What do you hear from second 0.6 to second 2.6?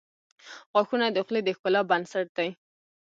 •غاښونه د خولې د ښکلا بنسټ دي.